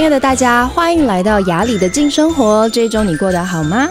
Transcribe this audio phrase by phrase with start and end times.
[0.00, 2.66] 亲爱的大家，欢迎来到雅里的静生活。
[2.70, 3.86] 这一周你过得好吗？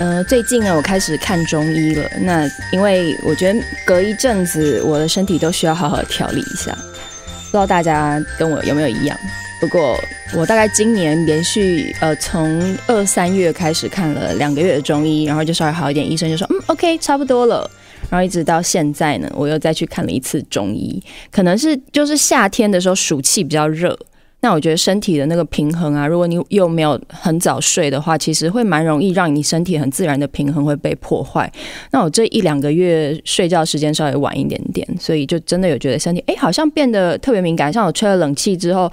[0.00, 2.10] 呃，最近呢，我开始看中医了。
[2.22, 6.72] 那因为我觉得隔一阵子，我的身体都需要好好调理一下。
[6.72, 9.16] 不知道大家跟我有没有一样？
[9.60, 9.96] 不过
[10.34, 17.70] 我大概今年连续呃从二三月开始看了两个月的中医，然后就稍微好一点，医生就说嗯 OK 差不多了。
[18.10, 23.96] 然后一直到现在呢，我又再去看了一次中医，可能是就是夏天的时候暑气比较热，
[24.40, 31.50] 那我觉得身体的那个平衡啊，如果你又没有很早睡的话，其实会蛮容易让你身体很自然的平衡会被破坏。
[31.90, 38.88] 那我这一两个月睡觉时间稍微晚一点点，所以就真的有觉得身体哎好像变得特别敏感，像我吹了冷气之后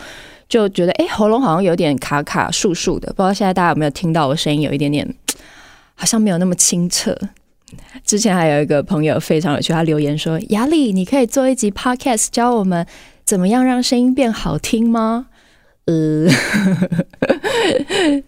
[0.50, 5.08] 就觉得哎喉咙好像有点卡卡竖竖的，不知道现在大家有没有听到我声音有一点点
[5.94, 7.16] 好像没有那么清澈。
[8.03, 12.86] 之前还有一个朋友非常有趣，他留言说：“雅丽，你可以做一集 podcast 教我们
[13.23, 15.27] 怎么样让声音变好听吗？”
[15.86, 16.28] 呃，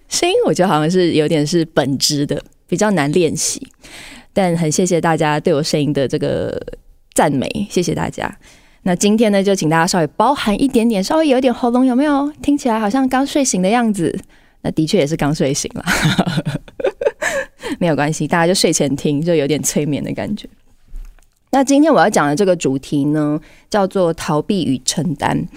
[0.07, 3.67] 声音我觉得好像是有点是本质的，比较难练习。
[4.31, 6.55] 但很谢谢大家对我声音的这个
[7.13, 8.37] 赞美，谢谢大家。
[8.83, 12.31] 那今天呢，就请大家稍微包含一点点，稍微有点喉咙有没有？
[12.41, 14.17] 听起来好像刚睡醒的样子。
[14.61, 15.83] 那的确也是刚睡醒了。
[17.79, 20.47] 没有关系，大家就睡前听，就有点催眠的感觉。
[21.51, 25.47] 那今天我要讲的这个主题呢，叫做逃避与承担。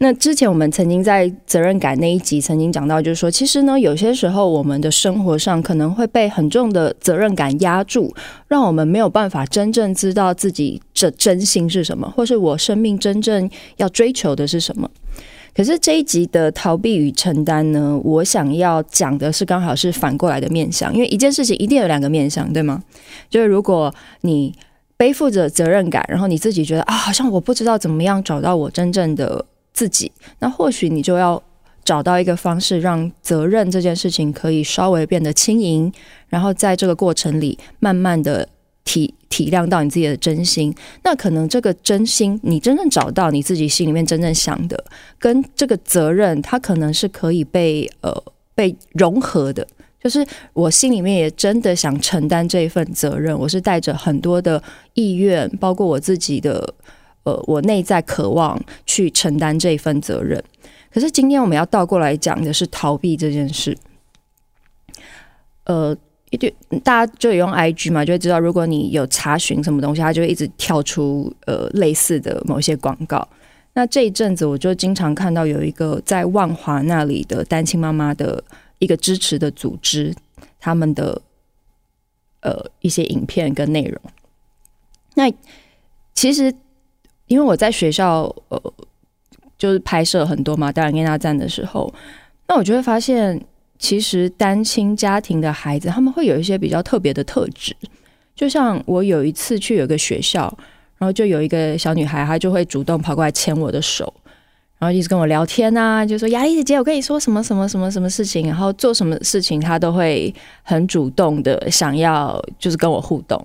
[0.00, 8.14] 那之前我们曾经在责任感那一集曾经讲到，就是说，其实呢，有些时候我们的生活上可能会被很重的责任感压住，
[8.46, 14.88] 让我们没有办法真正知道自己这真心是什么，或是我生命真正要追求的是什么。
[15.52, 22.80] 可是这一集的逃避与承担呢，我想要讲的是刚好是反过来的面向，因为一件事情一定有两个面向，对吗？
[23.28, 24.54] 就是如果你
[24.98, 31.42] 背负着责任感，然后你自己觉得啊，好像我不知道怎么样找到我真正的自己，那或许你就要
[31.82, 35.90] 找到一个方式，让责任这件事情可以稍微变得轻盈，
[36.28, 38.46] 然后在这个过程里慢慢的。
[38.84, 40.74] 体体谅到你自己的真心，
[41.04, 44.82] 那可能这个真心，你真正找到你自己心里面真正想的，
[45.18, 48.10] 跟这个责任，它可能是可以被呃
[48.54, 49.66] 被融合的。
[50.02, 54.62] 就是我心里面也真的想承担这一份责任，我是带着很多的
[54.94, 56.74] 意愿，包括我自己的
[57.24, 60.42] 呃我内在渴望去承担这一份责任。
[60.92, 63.76] 可是今天我们要倒过来讲的是逃避这件事，
[65.64, 65.96] 呃。
[66.30, 66.54] 一对，
[66.84, 73.26] 大家就有用 IG 嘛，就会知道，如果你有查询什么东西，它就会一直跳出呃类似的某些广告。
[73.72, 78.44] 那这一阵子，我就经常看到有一个在万华那里的单亲妈妈的
[78.78, 80.14] 一个支持的组织，
[80.58, 81.20] 他们的
[82.40, 84.00] 呃一些影片跟内容。
[85.14, 85.32] 那
[86.14, 86.52] 其实，
[87.26, 88.74] 因为我在学校呃
[89.56, 91.92] 就是拍摄很多嘛，当然跟大站的时候，
[92.46, 93.44] 那我就会发现。
[93.80, 97.72] 其实单亲家庭的孩子，他们会有一些比较特别的特质。
[98.34, 100.52] 就像我有一次去有个学校，
[100.96, 104.12] 然后就有一个小女孩，她就会主动跑过来牵我的手，
[104.78, 113.44] 然后一直跟我聊天啊，就说：“雅里姐姐，我跟你说什么什么什么什么事情，然后做什么事情，她都会很主动的想要就是跟我互动。”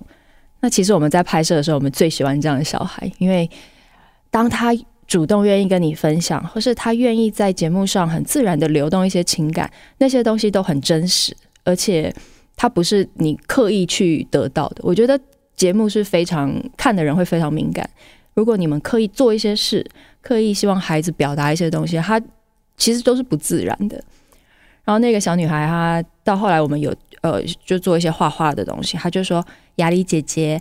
[0.61, 3.49] 那其实我们在拍摄的时候，我们最喜欢这样的小孩，因为
[4.29, 4.73] 当他。
[5.05, 12.11] 主动愿意跟你分享，或是他愿意在节目上很自然的流动一些情感，那些东西都很真实，而且
[12.55, 14.77] 他不是你刻意去得到的。
[14.79, 15.19] 我觉得
[15.55, 17.88] 节目是非常看的人会非常敏感。
[18.33, 19.85] 如果你们刻意做一些事，
[20.23, 22.19] 刻意希望孩子表达一些东西，他
[22.75, 24.03] 其实都是不自然的。
[24.84, 26.91] 然后那个小女孩，她到后来我们有
[27.22, 29.45] 呃就做一些画画的东西，她就说
[29.78, 30.59] ：“雅丽姐姐，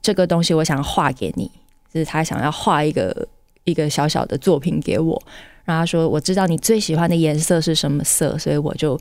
[0.00, 1.50] 这个东西我想要画给你，
[1.92, 3.28] 就是她想要画一个。”
[3.64, 5.22] 一个小小的作品给我，
[5.64, 9.00] 然后她说：“我知道你最喜欢的颜色是什么色，所以我就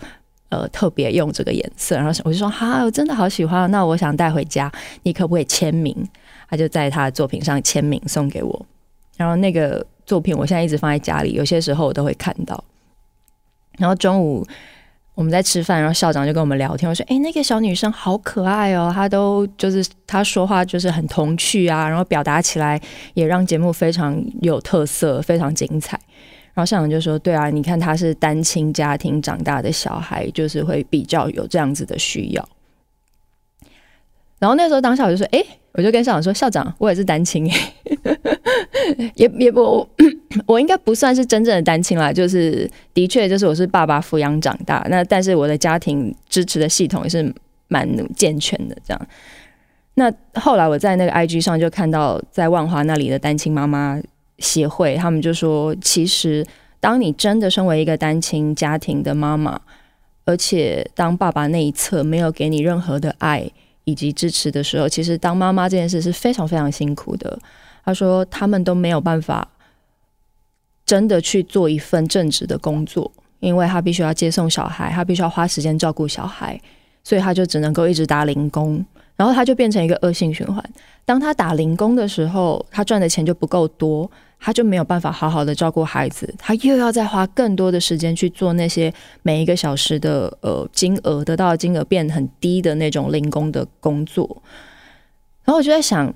[0.49, 4.71] 呃特别用这个颜色。”然后我就说：“哈，我真的好喜欢，那我想带回家，
[5.01, 6.07] 你可不可以签名？”
[6.47, 8.65] 她就在他的作品上签名送给我。
[9.17, 12.61] 然后那个作品我现在一直放在家里，有些时候我都会看到。
[13.77, 14.45] 然后中午。
[15.13, 22.81] 我们在吃饭，然后校长就跟我们聊天，我说：“哎，那个小女生好可爱哦，她都就是她说话就是很童趣啊，然后表达起来
[23.13, 25.99] 也让节目非常有特色，非常精彩。”
[26.55, 32.49] 然后校长就说：“对啊，你看她是单亲家庭长大的小孩，就是会比较有这样子的需要。”
[34.39, 35.43] 然后那时候当下我就说：“哎。”
[35.73, 37.49] 我就跟校长说：“校长，我也是单亲，
[39.15, 39.87] 也也不，
[40.47, 42.11] 我应该不算是真正的单亲啦。
[42.11, 47.33] 就是的确，就是我是爸爸抚养长大，那但是我的家庭支持的系统也是
[47.67, 48.75] 蛮健全的。
[48.85, 49.07] 这样，
[49.95, 54.01] 那后来我在那个 IG 上就看到，在万华那里的单亲妈妈
[54.39, 56.45] 协会，他们就说，其实
[56.79, 59.59] 当你真的身为一个单亲家庭的妈妈，
[60.25, 63.49] 而且当爸爸那一侧没有给你任何的爱
[63.83, 67.37] 以及支持的时候，其实当妈妈这件事是非常非常辛苦的。
[67.83, 69.47] 他说他们都没有办法
[70.85, 76.59] 真的去做一份正职的工作，因为他必须要接送小孩，他必须要花时间照顾小孩，
[77.03, 78.85] 所以他就只能够一直打零工。
[79.17, 80.63] 然后他就变成一个恶性循环。
[81.05, 88.91] 当他打零工的时候，他赚的钱就不够多，他就没有办法好好的照顾孩子，他又要再花更多的时间去做那些
[89.21, 94.25] 每一个小时的呃金额得到的金额变很低的那种零工的工作。
[95.43, 96.11] 然后我就在想，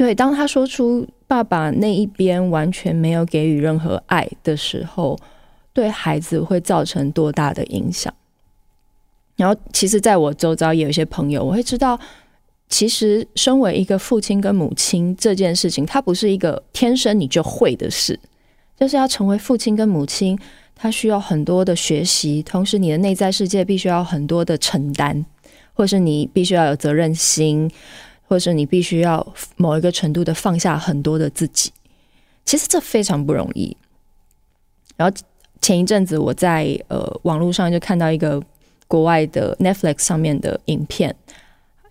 [0.00, 5.14] 对，当他说出爸爸那一边完全没有给予任何爱的时候，
[5.74, 8.10] 对孩子会造成多大的影响？
[9.36, 12.00] 然后，其实在我周遭也有一些朋友，我会知道，
[12.70, 18.18] 其实身为一个父亲跟母亲这件事情，它不是一个天生你就会的事，
[18.78, 20.38] 就是要成为父亲跟母亲，
[20.74, 25.26] 他需要很多的学习，同时你的内在世界必须要很多的承担，
[25.74, 27.70] 或是你必须要有责任心，
[28.30, 31.70] 或是你必须要某一个程度的放下很多的自己。
[32.46, 33.76] 其实这非常不容易。
[34.96, 35.14] 然后
[35.60, 38.42] 前一阵子我在呃网络上就看到一个。
[38.90, 41.14] 国外的 Netflix 上面的影片，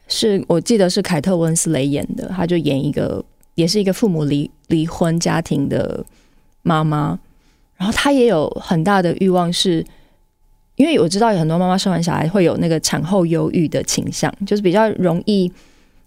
[0.09, 3.24] 是我记得是凯特温斯雷演的，他就演一个
[3.56, 6.06] 也是一个父母离离婚家庭的
[6.62, 7.18] 妈妈，
[7.77, 9.81] 然后她也有很大的欲望，是
[10.75, 15.50] 因为我知道有很多妈妈生完小孩会有那个产后忧郁的倾向，就是比较容易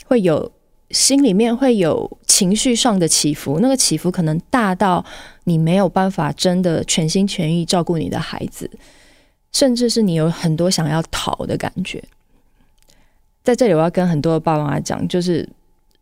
[0.07, 0.51] 会有
[0.91, 5.05] 心里面会有情绪上的起伏，那个起伏可能大到
[5.45, 8.71] 你没有办法真的全心全意照顾你的孩子。
[9.53, 12.03] 甚至是你有很多想要逃的感觉，
[13.43, 15.47] 在这里我要跟很多的爸爸妈妈讲，就是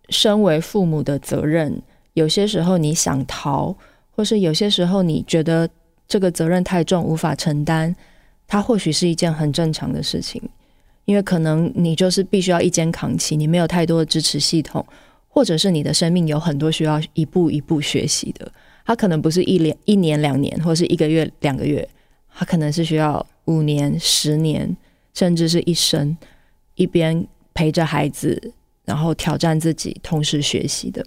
[0.09, 1.83] 身为父母的责任，
[2.15, 3.75] 有些时候你想逃，
[4.13, 5.69] 或是有些时候你觉得
[6.07, 7.93] 这个责任太重无法承担，
[8.47, 10.41] 它或许是一件很正常的事情，
[11.11, 14.87] 因为可能你就是必须要一肩扛起，你没有太多的支持系统，
[15.27, 18.53] 或者是你的生命有很多需要一步一步学习的，
[18.87, 21.89] 它可能不是一年一年两年，或是一个月两个月，
[22.33, 23.27] 它可能是需要。
[23.47, 24.77] 五年、十年，
[25.13, 26.17] 甚至是一生，
[26.77, 28.53] 一边陪着孩子，
[28.85, 31.05] 然后挑战自己，同时学习的。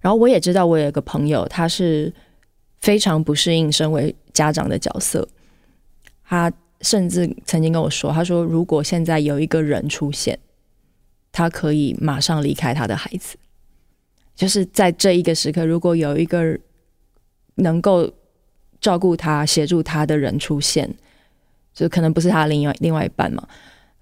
[0.00, 2.12] 然后我也知道，我有一个朋友，他是
[2.80, 5.28] 非常不适应身为家长的角色。
[6.24, 10.38] 他甚至曾经跟我说：“他说，如果现在有一个人出现，
[11.32, 13.36] 他可以马上离开他的孩子。
[14.34, 16.58] 就是在这一个时刻，如果有一个
[17.56, 18.12] 能够。”
[18.78, 20.94] 照顾他、协助他的人出现，
[21.72, 23.48] 就可能不是他另外另外一半嘛。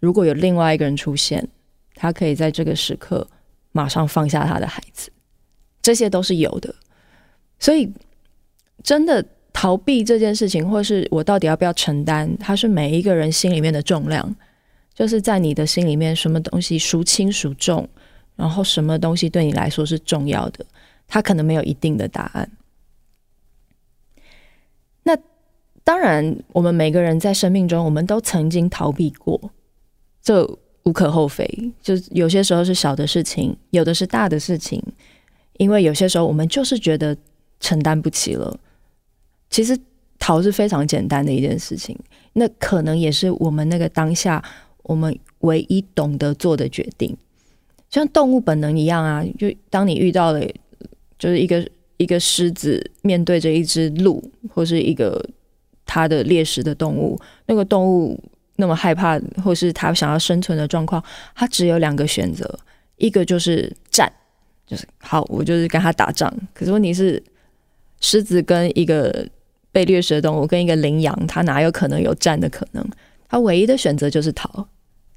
[0.00, 1.49] 如果有另外一个人出现，
[1.94, 3.27] 他可以在这个时刻
[3.70, 5.11] 马上放下他的孩子，
[5.81, 6.75] 这些都是有的。
[7.59, 7.91] 所以，
[8.82, 9.25] 真的
[9.65, 14.37] 逃避这件事情，或是我到底要不要承担，它是每一个人心里面的重量。
[14.93, 17.89] 就是在你的心里面，什么东西孰轻孰重，
[18.37, 20.67] 然后什么东西对你来说是重要的，
[21.09, 22.51] 它可能没有一定的答案。
[25.05, 25.17] 那
[25.83, 29.51] 当然，我们每个人在生命中，我们都曾经逃避过，
[30.21, 30.47] 这
[30.83, 31.73] 无可厚非。
[31.81, 34.83] 就有些时候是小的事情，有的是大的事情。
[35.56, 37.17] 因为有些时候我们就是觉得
[37.61, 38.61] 承担不起了。
[39.55, 39.79] 其实
[40.19, 41.96] 逃是非常简单的一件事情，
[42.32, 44.43] 那可能也是我们那个当下
[44.82, 47.17] 我们唯一懂得做的决定。
[47.89, 50.41] 像动物本能一样啊，就当你遇到了，
[51.19, 51.65] 就是一个。
[51.96, 54.20] 一个狮子面对着一只鹿，
[54.53, 55.25] 或是一个
[55.87, 58.19] 它的猎食的动物，那个动物
[58.56, 61.03] 那么害怕，或是它想要生存的状况，
[61.37, 62.58] 它只有两个选择，
[62.96, 64.13] 一个就是战，
[64.67, 66.29] 就是好，我就是跟它打仗。
[66.53, 67.23] 可是问题是，
[68.01, 69.25] 狮子跟一个
[69.75, 72.89] 被掠食的动物，跟一个羚羊，它哪有可能有战的可能？
[73.29, 74.69] 它唯一的选择就是逃。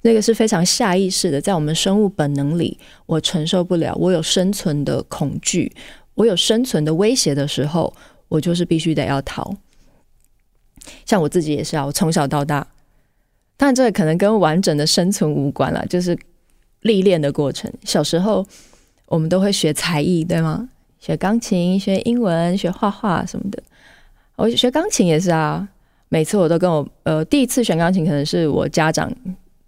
[0.02, 5.72] 那个是非常下意识的，在我们生物本能里，我承受不了，我有生存的恐惧。
[6.16, 7.94] 我有生存的威胁的时候，
[8.30, 9.56] 我就是必须得要逃。
[11.06, 12.66] 像我自己也是啊，我从小到大，
[13.58, 16.18] 当然这个可能跟完整的生存无关了，就是
[16.82, 17.72] 历练的过程。
[17.84, 18.44] 小时候
[19.06, 20.68] 我们都会学才艺，对吗？
[21.00, 23.62] 学钢琴、学英文、学画画什么的。
[24.38, 25.68] 我学钢琴也是啊，
[26.10, 29.12] 每次我都跟我呃第一次学钢琴，可能是我家长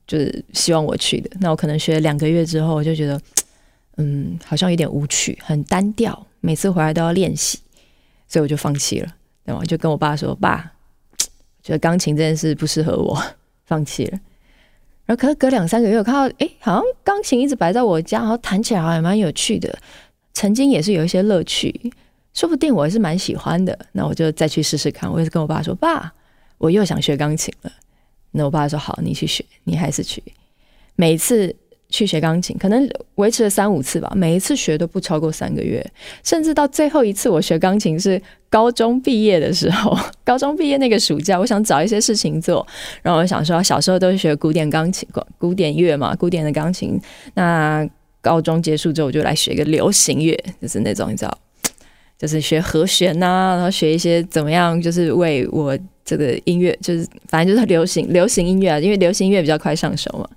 [0.05, 1.29] 就是希望我去的。
[1.41, 3.19] 那我可能学两个月之后，我就觉得
[3.97, 6.25] 嗯，好像有点无趣，很单调。
[6.39, 7.59] 每次回来都要练习，
[8.27, 9.11] 所以我就放弃了。
[9.43, 9.63] 对吗？
[9.65, 10.71] 就跟我爸说：“爸，
[11.63, 13.19] 觉得钢琴这件事不适合我，
[13.65, 14.19] 放弃了。”
[15.05, 19.75] 然后可是隔两三个月，我看到哎，好像钢琴一直摆在我家，然后弹起来好像蛮有趣的。
[20.33, 21.91] 曾经也是有一些乐趣，
[22.33, 23.77] 说不定我还是蛮喜欢的。
[23.91, 25.11] 那我就再去试试看。
[25.11, 26.13] 我也是跟我爸说：“爸，
[26.57, 27.71] 我又想学钢琴了。”
[28.31, 30.21] 那我爸说：“好，你去学，你还是去。”
[30.95, 31.55] 每一次
[31.87, 34.11] 去学钢琴，可能维持了三五次吧。
[34.15, 35.83] 每一次学都不超过三个月，
[36.23, 39.97] 甚至到最后一次我学钢琴是高中毕业的时候。
[40.23, 42.65] 高中毕业那个暑假，我想找一些事情做，
[43.01, 45.07] 然后我想说，小时候都是学古典钢琴、
[45.39, 46.99] 古典乐嘛，古典的钢琴。
[47.33, 47.89] 那
[48.21, 51.35] 高中结束之后，我就来学一个流行乐，就是那种你知道，
[52.19, 60.29] 就是学和弦呐、然后学一些怎么样，就是为我这个音乐，就是反正就是流行流行音乐啊，因为流行音乐比较快上手嘛。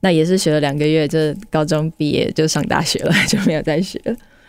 [0.00, 1.18] 那也是学了两个月，就
[1.50, 3.98] 高中毕业就上大学了，就没有再学。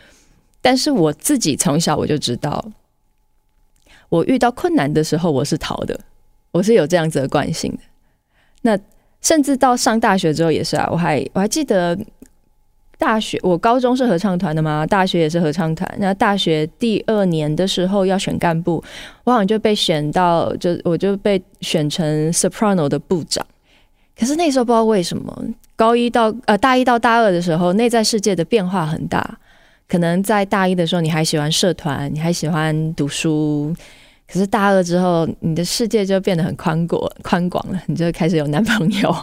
[0.61, 2.63] 但是我自己从小我就知道，
[4.09, 5.97] 我遇到困难的时候我是逃的，
[6.51, 7.79] 我是有这样子的惯性的。
[8.63, 8.77] 那
[9.21, 11.97] 甚至到上大学之后也是啊，我还我还记得
[12.99, 15.89] 大学，我高中是合唱团的嘛，大学也是合唱团。
[15.99, 18.83] 那大学第二年的时候要选干部，
[19.23, 23.43] 我好像就被选到，就我就被选成 soprano 的部长。
[24.19, 25.43] 可是那时候不知道为什么，
[25.77, 29.39] 高一到呃大一到大二的时候，内在世界的变化很大。
[29.87, 33.73] 可能在大一的时候你还喜欢社团，你还喜欢读书，
[34.31, 39.15] 可是大二之后，你的世界就变得很宽广宽广了，你就开始有男朋友，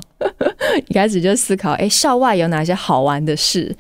[0.78, 3.75] 一开始就思考，哎，校外有哪些好玩的事？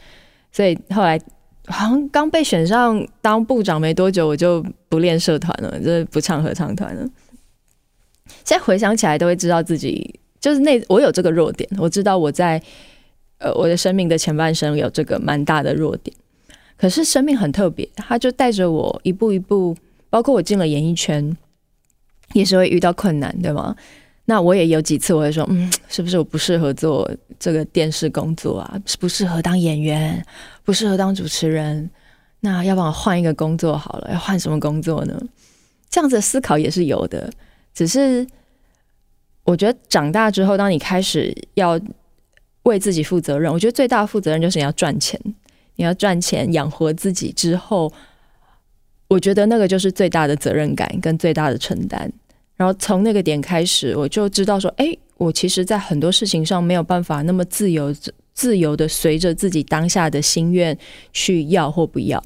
[0.52, 1.20] 所以后来
[1.66, 7.06] 好像刚被选上当部长没多久，我就不练社团了，就是不唱合唱团了。
[8.44, 10.18] 现在回想起来，都会知道自己。
[10.38, 12.62] 就是那我有这个弱点，我知道我在
[13.38, 16.16] 呃我的生命的前半生有这个蛮大的弱点，
[16.76, 19.76] 可是生命很特别，它就带着我一步一步，
[20.08, 21.36] 包括我进了演艺圈，
[22.32, 23.74] 也是会遇到困难，对吗？
[24.26, 28.78] 那我也有几次我会说，嗯，是不是我不适合做这个电视工作啊？
[28.84, 30.22] 是不适合当演员，
[30.62, 31.90] 不适合当主持人？
[32.40, 35.18] 那要不然我换一个工作好了，要换什么工作呢？
[35.88, 37.32] 这样子的思考也是有的，
[37.72, 38.26] 只是。
[39.44, 41.80] 我觉得长大之后，当你开始要
[42.64, 45.16] 为自己负责任，我觉得最大的负责任就是你要赚钱，
[45.76, 47.92] 你要赚钱养活自己之后，
[49.06, 52.12] 我觉得那个就是最大的责任感跟最大的承担。
[52.56, 57.94] 然后从那个点开始，我就知道说，哎，我其实，在很多事情上没有办法那么自由、
[58.32, 60.76] 自由的随着自己当下的心愿
[61.12, 62.22] 去要或不要，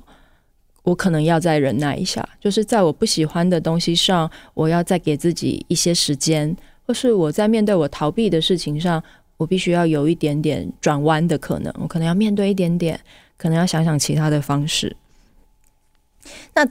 [0.83, 6.57] 我可能要再忍耐一下，就是在我不喜欢的东西上，我要再给自己一些时间。
[6.87, 9.01] 或是我在面对我逃避的事情上，
[9.37, 12.99] 我必须要有一点点转弯的可能，我可能要面对一点点，
[13.37, 14.97] 可能要想想其他的方式。
[16.53, 16.69] 那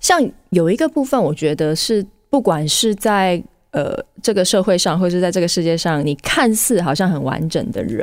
[0.00, 8.02] 像有一个部分，我觉得是不管是在呃这个社会上，或是在这个世界上，你看似好像很完整的人，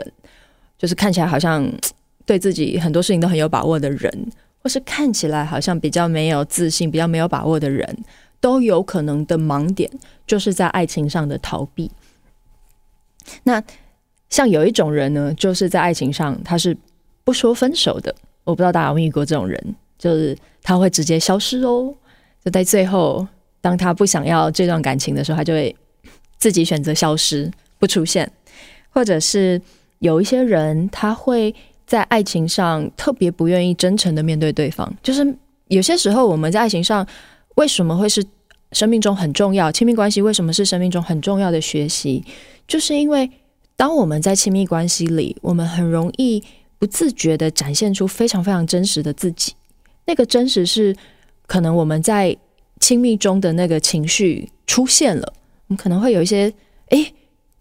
[0.77, 1.67] 就是看起来好像
[2.27, 4.31] 对自己很多事情都很有把握的人，
[4.61, 7.97] 或是看起来好像比较没有自信、比较没有把握的人。
[8.41, 9.91] 都有可能的盲点，
[10.25, 11.91] 就是在爱情上的逃避。
[13.43, 13.61] 那
[14.29, 16.77] 像有一种人呢，就是在爱情上他是
[17.25, 18.15] 不说分手的。
[18.45, 21.93] 我不知道大家有没有遇过这种人，就是他会直接消失哦。
[22.45, 23.27] 就在最后，
[23.61, 25.75] 当他不想要这段感情的时候，他就会
[26.37, 28.29] 自己选择消失，不出现。
[28.89, 29.61] 或者是
[29.99, 31.53] 有一些人，他会
[31.85, 34.91] 在爱情上特别不愿意真诚的面对对方。
[35.03, 35.35] 就是
[35.67, 37.05] 有些时候我们在爱情上。
[37.55, 38.23] 为什么会是
[38.71, 39.69] 生命中很重要？
[39.69, 42.23] 亲密关系为什么是生命中很重要的学习？
[42.69, 43.29] 就是因为
[43.75, 46.41] 当我们在亲密关系里，我们很容易
[46.77, 49.53] 不自觉地展现出非常非常真实的自己。
[50.05, 50.95] 那个真实是
[51.47, 52.33] 可能我们在
[52.79, 55.33] 亲密中的那个情绪出现了，
[55.67, 56.53] 我们可能会有一些，
[56.89, 57.13] 诶，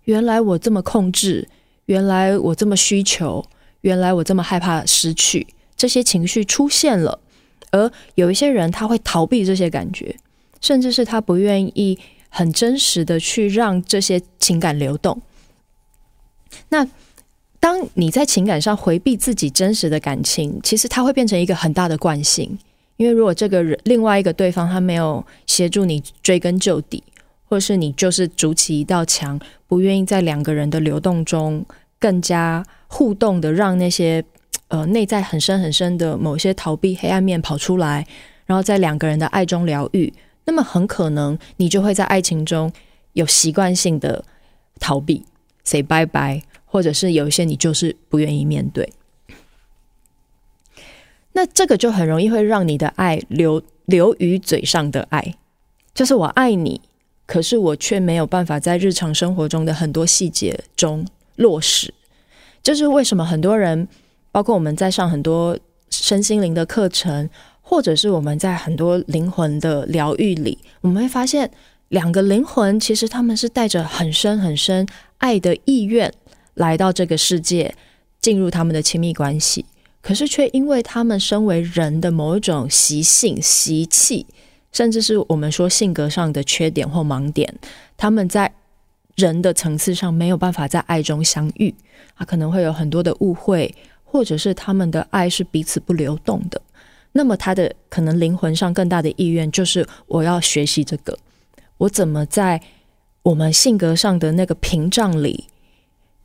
[0.04, 1.48] 原来我这么控制，
[1.86, 3.44] 原来我这么需求，
[3.80, 5.46] 原来我这么害怕失去，
[5.76, 7.20] 这些情绪出现了。
[7.70, 10.16] 而有一些人，他会逃避这些感觉，
[10.60, 11.98] 甚至是他不愿意
[12.30, 15.20] 很真实的去让这些情感流动。
[16.70, 16.88] 那
[17.60, 22.58] 当你在情感上回避自己真实的感情，其实它会变成一个很大的惯性。
[22.98, 27.02] 因为如果这个人另外一个对方他没有协助你追根究底，
[27.46, 31.64] 或是你就是筑起一道墙，不愿意在两个人的流动中
[31.98, 34.22] 更加互动的让那些。
[34.70, 38.06] 呃，内在很深很深的某些逃避黑暗面跑出来，
[38.44, 40.12] 然后在两个人的爱中疗愈，
[40.44, 42.70] 那么很可能你就会在爱情中
[43.14, 44.22] 有习惯性的
[44.78, 45.24] 逃避
[45.64, 48.92] ，say bye bye，或者是有一些你就是不愿意面对。
[51.38, 55.36] 那这个就很容易会让你的爱流流于嘴上的爱，
[55.94, 56.80] 就是我爱你，
[57.26, 61.94] 可是我却没有办法在日常生活中的很多细节中落实。
[62.60, 63.86] 这，就是为什么很多人。
[64.30, 65.58] 包括我们在上很多
[65.90, 67.28] 身心灵的课程，
[67.62, 71.50] 或者是我们在很多灵魂的疗愈里，我们会发现
[71.88, 76.12] 两个灵魂其实他们是带着很深很深爱的意愿
[76.54, 77.74] 来到这个世界，
[78.20, 79.64] 进入他们的亲密关系，
[80.00, 84.26] 可是却因为他们身为人的某一种习性、习气，
[84.72, 87.52] 甚至是我们说性格上的缺点或盲点，
[87.96, 88.52] 他们在
[89.16, 91.74] 人的层次上没有办法在爱中相遇，
[92.14, 93.74] 啊，可能会有很多的误会，
[94.04, 96.60] 或者是他们的爱是彼此不流动的。
[97.12, 101.18] 那么他的可能灵魂上更大的意愿就是我要学习这个，
[101.78, 102.60] 我怎么在
[103.22, 105.46] 我们性格上的那个屏障里？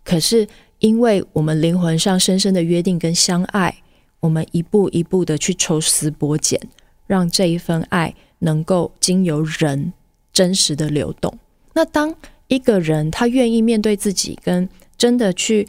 [0.03, 0.47] 可是
[0.83, 3.73] 因为我们灵魂上深深的约定跟相爱，
[4.19, 6.59] 我们一步一步的去抽丝剥茧，
[7.07, 9.93] 让这一份爱能够经由人
[10.33, 11.39] 真实的流动。
[11.73, 12.13] 那当
[12.49, 15.65] 一个人他愿意面对自己，跟真的去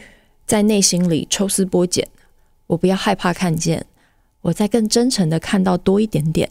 [0.46, 2.08] 在内心里抽丝剥茧，
[2.66, 3.86] 我不要害怕看见。
[4.40, 6.50] 我再更真诚的看到多一点点，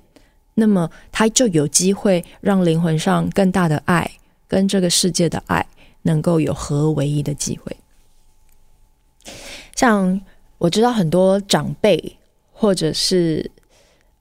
[0.53, 4.10] 那么他就有机会让灵魂上更大的爱
[4.48, 5.67] 跟这个世界的爱
[6.03, 7.75] 能够有合而为一的机会。
[9.75, 10.19] 像
[10.57, 12.17] 我知道很多长辈
[12.51, 13.49] 或者是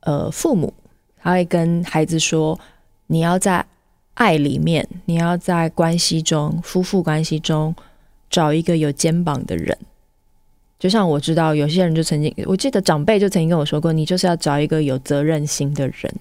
[0.01, 0.73] 呃父母，
[1.21, 2.59] 他会跟孩子说
[3.09, 3.65] ：“你要在
[4.15, 7.75] 爱里面，你要在关系中，夫妇关系中
[8.29, 9.77] 找一个有肩膀的人。”
[10.79, 16.13] 就像我知道有些人就曾经，我记得长辈就曾经跟我说过，你就是要找一个有责任心的人。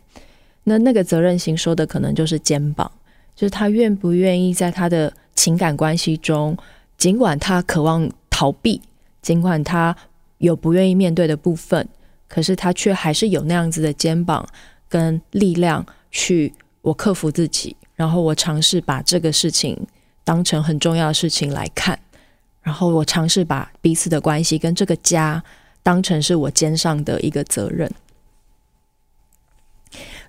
[0.65, 2.91] 那那个责任心说的可能就是肩膀，
[3.35, 6.55] 就是他愿不愿意在他的情感关系中，
[6.95, 8.07] 尽管他渴望
[8.41, 8.81] 逃避，
[9.21, 9.95] 尽管他
[10.39, 11.87] 有不愿意面对的部分，
[12.27, 14.43] 可是他却还是有那样子的肩膀
[14.89, 19.85] 跟力量去我克服自己，然后我尝试把这个事情
[20.23, 21.99] 当成很重要的事情来看。
[22.63, 25.43] 然后我尝试把彼此的关系跟这个家
[25.83, 27.91] 当成是我肩上的一个责任。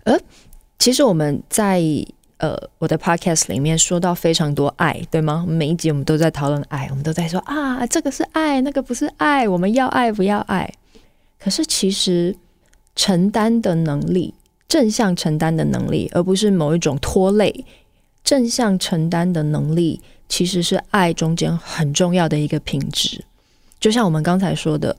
[0.04, 0.20] 而
[0.78, 1.80] 其实我们在
[2.42, 5.46] 呃我的 podcast 里面说到非常多爱，对吗？
[5.48, 10.74] 每一集我们都在讨论爱，我们都在说啊，这个是爱，那个不是爱，我们要爱不要爱？
[11.38, 12.37] 可是其实
[12.96, 14.35] 承担的能力，
[14.66, 17.64] 正向承担的能力，而不是某一种拖累，
[18.24, 20.02] 正向承担的能力。
[20.28, 23.22] 其实是爱中间很重要的一个品质，
[23.78, 24.96] 就像我们刚才说的，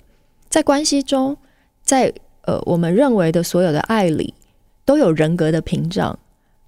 [0.47, 1.35] 在关系中，
[1.83, 4.35] 在呃我们认为的所有的爱里，
[4.85, 6.19] 都有人格的屏障，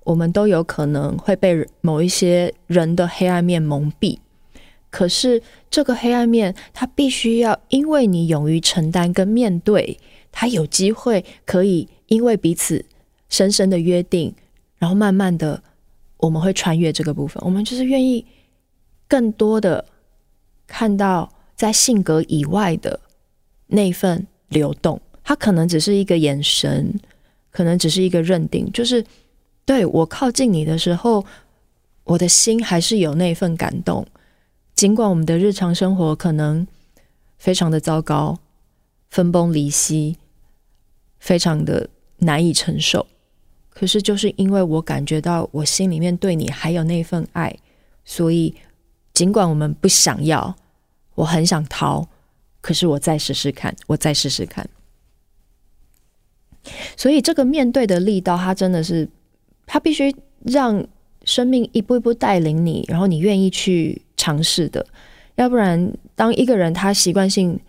[0.06, 4.18] 我们都有可能会被某一些人的黑暗面蒙蔽。
[4.89, 10.00] 可是这个黑暗面，它必须要因为你勇于承担跟面对，
[10.32, 12.86] 它有机会可以因为彼此
[13.28, 14.34] 深深的约定，
[14.78, 15.62] 然后慢慢的
[16.15, 18.26] 我们会穿越这个部分，我们就是愿意。
[19.08, 19.86] 更多的
[20.65, 23.00] 看到在性格以外的
[23.68, 27.00] 那份流动，它可能只是一个眼神，
[27.52, 29.06] 可能只是一个认定，就是
[29.65, 31.25] 对我靠近你的时候，
[32.04, 34.06] 我的心还是有那份感动。
[34.75, 36.67] 尽管我们的日常生活可能
[37.38, 38.38] 非常的糟糕，
[39.10, 40.17] 分崩离析，
[41.19, 43.08] 非常的难以承受，
[43.69, 47.58] 可是就是因为我感觉到我心里面对你还有那份爱，
[48.04, 48.56] 所以。
[49.15, 50.54] 尽管我们不想要，
[51.13, 52.06] 我很想逃，
[52.60, 54.69] 可是我再试试看，我再试试看。
[56.97, 59.08] 所以这个面对的力道，它真的是，
[59.65, 60.86] 他必须让
[61.23, 64.86] 生命一步一步带领你，然后你愿意去尝试的。
[65.36, 67.60] 要不然，当一个人他习惯性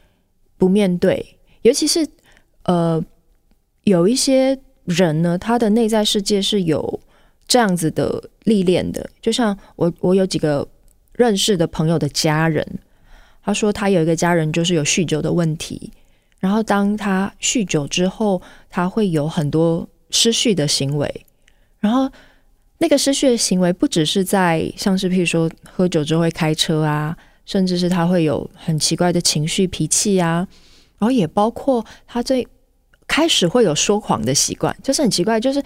[0.56, 2.06] 不面对，尤其是
[2.64, 3.02] 呃，
[3.84, 7.00] 有一些人呢，他的内在世界是有
[7.46, 9.08] 这样子的历练的。
[9.20, 10.66] 就像我，我有几个。
[11.18, 12.62] 认识的朋友的家人，
[13.42, 15.90] 他说他有一个家人就是有酗酒的问题，
[16.38, 21.25] 然后当他酗酒之后，他会有很多失序的行为，
[21.80, 22.10] 然后
[22.78, 30.46] 那个失序的行为不只是在像是譬如说喝酒之后会开车啊，甚至是他会有很奇怪的情绪脾气啊，
[30.98, 32.46] 然后也包括他最
[33.06, 35.62] 开始会有说谎的习惯，就是很奇怪，就是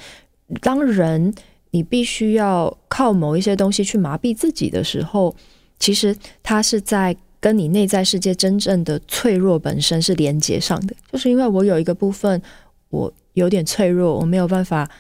[0.61, 1.35] 当人。
[1.73, 5.33] 你必须要靠某一些东西去麻痹自己的时候，
[5.79, 10.97] 其实他是在跟你内在世界真正的脆弱本身是连接上的。
[11.13, 12.43] 就是因为我有一个部分，
[12.89, 14.91] 我有点脆弱，我没有办法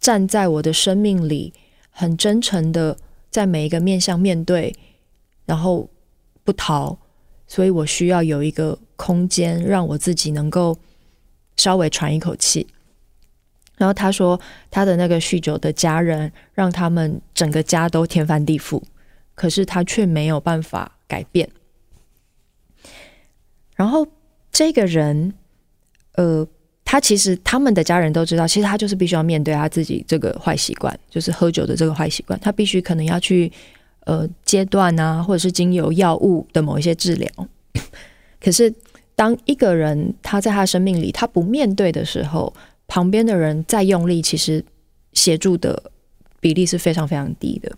[0.00, 1.52] 站在我的生命里
[1.90, 2.96] 很真诚的
[3.30, 4.74] 在每一个面向面对，
[5.44, 5.88] 然后
[6.44, 6.98] 不逃，
[7.46, 10.78] 所以我需要有一个空间，让我自己能够
[11.56, 12.66] 稍微喘一口气。
[13.76, 18.82] 然后他说，他的那个酗酒的家人让他们整个家都天翻地覆，
[19.34, 21.50] 可是他却没有办法改变。
[23.74, 24.06] 然后
[24.50, 25.34] 这个人，
[26.12, 26.48] 呃，
[26.88, 33.52] 他其实他们的家人都知道，其实他就是必须要面对他自己这个坏习惯，就是喝酒的这个坏习惯，他必须可能要去
[34.04, 37.28] 呃阶段啊，或者是经由药物的某一些治疗。
[38.40, 38.72] 可是
[39.16, 42.54] 当一个人他在他生命里他不面对的时候，
[42.86, 44.64] 旁边的人再用力，其实
[45.12, 45.90] 协助的
[46.38, 47.76] 比例是非常非常低的。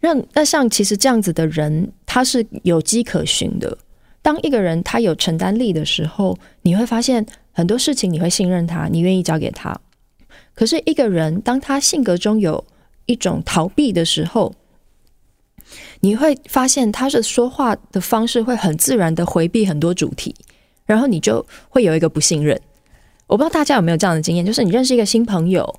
[0.00, 3.78] 那那像其实这样子的人，他是有迹可循的。
[4.26, 9.78] 当一个人他有承担力的时候，你会发现很多事情你会信任他，你愿意交给他。
[10.52, 12.64] 可是一个人当他性格中有
[13.04, 14.52] 一种逃避的时候，
[16.00, 20.34] 你会发现他是说话的方式会很自然的回避很多主题，
[20.86, 22.60] 然后你就会有一个不信任。
[23.28, 25.72] 我不知道大家有没有这样的经验，就是你认识一个新朋友，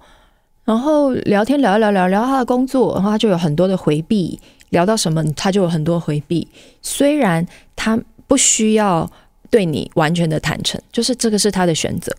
[0.64, 6.48] 然后聊天聊一聊聊聊他的工作，然后他就有很多的回避，聊到什么他就有很多回避，
[6.82, 8.00] 虽然他。
[8.28, 9.10] 不需要
[9.50, 12.14] 对你完全的坦诚，就是这个是他的选择。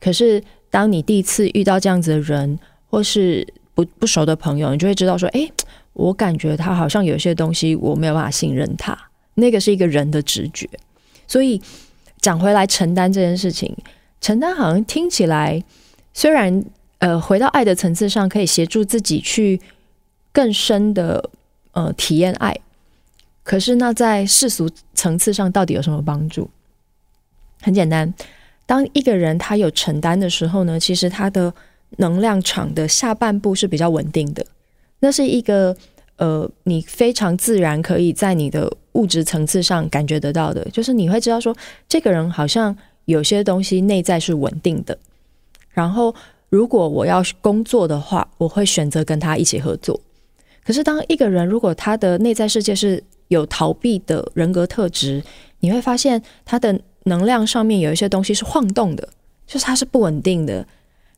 [0.00, 2.58] 可是，当你第一次遇到这样子的人，
[2.90, 5.48] 或是不不熟的朋友，你就会知道说：“哎，
[5.92, 8.98] 我感觉他好像有些东西我没有办法信任他。”
[9.34, 10.68] 那个是一个人的直觉。
[11.28, 11.60] 所以
[12.20, 13.76] 讲回来，承担这件事情，
[14.20, 15.62] 承担好像听起来
[16.12, 16.64] 虽然
[16.98, 19.60] 呃，回到爱的层次上，可以协助自己去
[20.32, 21.30] 更深的
[21.72, 22.56] 呃体验爱。
[23.42, 26.48] 可是，那在世俗层次上到底有什么帮助？
[27.60, 28.12] 很简单，
[28.66, 31.52] 当一个人他有承担的时候呢，其实他的
[31.96, 34.44] 能量场的下半部是比较稳定的。
[35.00, 35.76] 那是一个
[36.16, 41.56] 呃，你非常自然可以在你的物质层次上感觉得到的，就是你会知道说，
[41.88, 42.76] 这个人好像
[43.06, 44.96] 有些东西内在是稳定的。
[45.70, 46.14] 然后，
[46.48, 50.00] 如果我要工作的话，我会选择跟他一起合作。
[50.64, 53.02] 可是，当一个人如果他的内在世界是
[53.32, 55.22] 有逃避的人格特质，
[55.60, 59.08] 你会发现他的能量上面有一些东西是晃动的，
[59.46, 60.64] 就是他是不稳定的。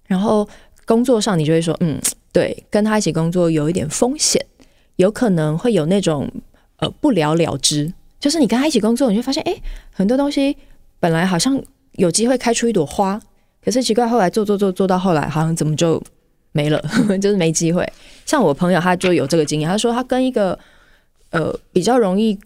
[0.06, 0.48] 然后
[0.86, 2.00] 工作上，你就会说，嗯，
[2.32, 4.44] 对，跟他一起工作有一点风险，
[4.96, 6.30] 有可能会有那种
[6.76, 7.92] 呃不了了之。
[8.20, 9.54] 就是你跟他一起工作，你会发现，哎，
[9.90, 10.56] 很多东西
[11.00, 11.60] 本来好像
[11.92, 13.20] 有机会开出一朵花，
[13.62, 16.00] 可是奇怪，后来做做做做到后来，好像怎么就
[16.52, 16.80] 没了，
[17.20, 17.86] 就是没机会。
[18.24, 20.56] 像我朋友，他就有这个经验，他说他跟一个。
[21.34, 22.38] 呃，比较容易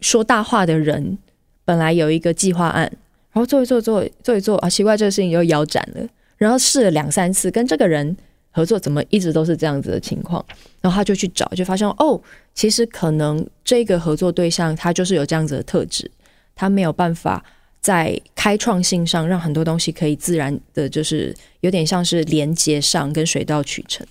[0.00, 1.18] 说大话的人，
[1.64, 2.84] 本来有一个计划案，
[3.32, 6.08] 然后做一做做做一做啊，奇怪，这个事情又腰斩了。
[6.36, 8.16] 然后试了两三次跟这个人
[8.52, 10.44] 合作，怎么一直都是这样子的情况？
[10.80, 12.20] 然后他就去找，就发现哦，
[12.54, 16.08] 其实可能这个合作对象他就是有这样子的特质，
[16.54, 17.44] 他没有办法
[17.80, 24.06] 在开创性上让很多东西可以自然的，就是有点像是连接上跟水到渠成。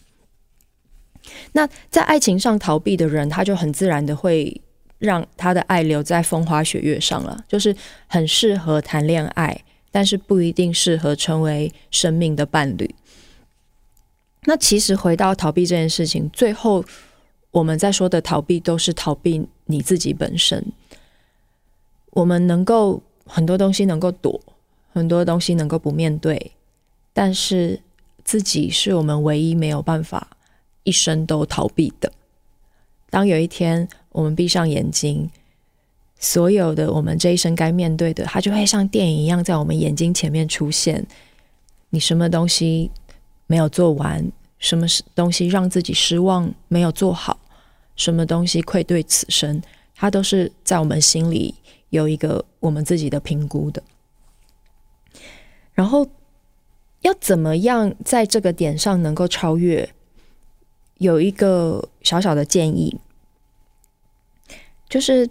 [1.54, 4.62] 那在爱情上逃避的人，他就很自然的会
[4.98, 7.76] 让他的爱留在风花雪月上了，就是
[8.08, 12.93] 很适合谈恋爱，但是不一定适合成为生命的伴侣。
[14.45, 16.84] 那其实回到逃避这件事情，最后
[17.52, 20.63] 我们在说的逃避，都是逃避你自己本身。
[22.12, 24.39] 我们能够很多东西能够躲，
[24.93, 26.52] 很多东西能够不面对，
[27.12, 27.82] 但是
[28.24, 30.35] 自己是我们唯一没有办法。
[30.86, 32.10] 一生都逃避的。
[33.10, 35.30] 当有一天我们闭上眼睛，
[36.17, 41.06] 所有的我们这一生该面对的，它就会像电影一样在我们眼睛前面出现。
[41.89, 42.89] 你什么东西
[43.48, 44.32] 没有做完？
[44.58, 47.38] 什么东西让自己失望没有做好？
[47.95, 49.62] 什么东西愧对此生？
[49.93, 51.56] 它都是在我们心里
[51.89, 53.82] 有一个我们自己的评估的。
[55.74, 56.08] 然后
[57.02, 59.88] 要怎么样在这个点上能够超越？
[60.97, 62.97] 有一个小小的建议，
[64.88, 65.29] 就是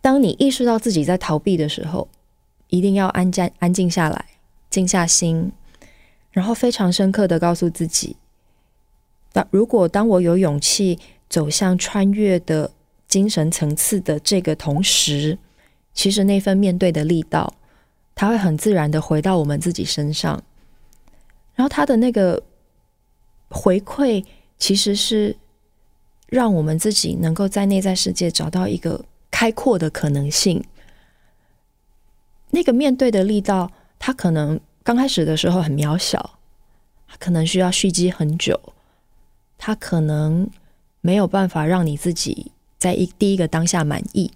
[0.00, 2.08] 当你意识到自己在逃避的时候，
[2.68, 4.24] 一定要安静、安静下来，
[4.70, 5.52] 静下心，
[6.30, 8.16] 然后非常深刻的告诉自己：
[9.30, 12.72] 当如果当我有勇气走向穿越的
[13.06, 15.38] 精神层次的这个同时，
[15.92, 17.52] 其实那份面对的力道，
[18.14, 20.42] 它会很自然的回到我们自己身上，
[21.54, 22.42] 然后他的那个
[23.50, 24.24] 回馈。
[24.62, 25.36] 其实是
[26.28, 30.64] 让我们自己能够在内在世界找到一个开阔的可能性。
[32.50, 36.38] 那个面对的力道，它可能刚开始的时候很渺小，
[37.18, 38.72] 可能需要蓄积很久，
[39.58, 40.48] 它可能
[41.00, 44.30] 没有办法让你自己在一第一个当下满意。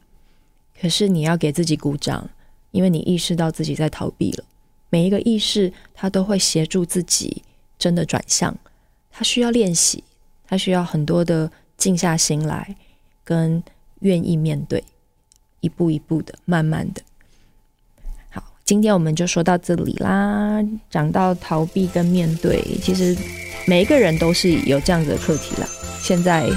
[0.81, 2.29] 可是你要给自己鼓掌，
[2.73, 4.45] 因为你意识到自己在逃避了。
[4.91, 7.45] 每一个意识，它都会协助自己
[7.79, 8.59] 真的转向，
[9.13, 10.03] 它需要练习。
[10.47, 12.77] 他需要很多的静下心来，
[13.25, 13.63] 跟
[14.01, 14.83] 愿意面对，
[15.61, 17.03] 一步一步的，慢慢的。
[18.31, 20.63] 好，今天我们就说到这里啦。
[20.91, 23.17] 讲到逃避跟面对，其实
[23.67, 25.67] 每一个人都是有这样子的课题啦。
[26.01, 26.49] 现在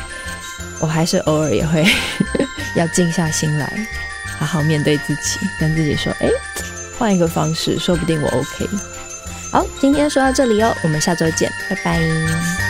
[0.80, 1.84] 我还是偶尔也会
[2.75, 3.88] 要静下心来，
[4.38, 6.30] 好好面对自己，跟自己说：“哎，
[6.97, 8.67] 换一个方式，说不定我 OK。”
[9.52, 12.69] 好，今天说到这里哦，我们下周见，拜拜。